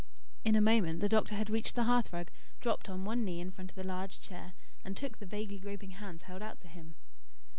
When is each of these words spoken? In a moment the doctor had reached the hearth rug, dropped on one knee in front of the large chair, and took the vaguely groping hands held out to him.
In 0.43 0.55
a 0.55 0.61
moment 0.61 0.99
the 0.99 1.07
doctor 1.07 1.35
had 1.35 1.51
reached 1.51 1.75
the 1.75 1.83
hearth 1.83 2.11
rug, 2.11 2.31
dropped 2.59 2.89
on 2.89 3.05
one 3.05 3.23
knee 3.23 3.39
in 3.39 3.51
front 3.51 3.69
of 3.69 3.75
the 3.75 3.83
large 3.83 4.19
chair, 4.19 4.53
and 4.83 4.97
took 4.97 5.19
the 5.19 5.27
vaguely 5.27 5.59
groping 5.59 5.91
hands 5.91 6.23
held 6.23 6.41
out 6.41 6.59
to 6.61 6.67
him. 6.67 6.95